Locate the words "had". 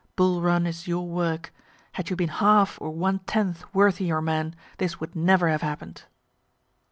1.91-2.09